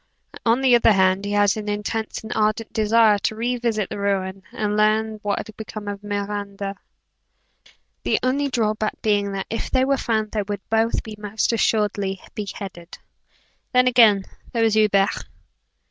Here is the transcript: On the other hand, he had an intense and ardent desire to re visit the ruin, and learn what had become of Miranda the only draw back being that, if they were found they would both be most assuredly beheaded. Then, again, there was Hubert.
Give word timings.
On 0.47 0.61
the 0.61 0.73
other 0.75 0.93
hand, 0.93 1.25
he 1.25 1.33
had 1.33 1.55
an 1.57 1.69
intense 1.69 2.23
and 2.23 2.33
ardent 2.33 2.73
desire 2.73 3.19
to 3.19 3.35
re 3.35 3.55
visit 3.57 3.87
the 3.91 3.99
ruin, 3.99 4.41
and 4.51 4.75
learn 4.75 5.19
what 5.21 5.37
had 5.37 5.55
become 5.55 5.87
of 5.87 6.03
Miranda 6.03 6.73
the 8.01 8.17
only 8.23 8.47
draw 8.47 8.73
back 8.73 8.99
being 9.03 9.31
that, 9.33 9.45
if 9.51 9.69
they 9.69 9.85
were 9.85 9.97
found 9.97 10.31
they 10.31 10.41
would 10.41 10.67
both 10.71 11.03
be 11.03 11.13
most 11.19 11.53
assuredly 11.53 12.19
beheaded. 12.33 12.97
Then, 13.73 13.87
again, 13.87 14.25
there 14.53 14.63
was 14.63 14.73
Hubert. 14.73 15.25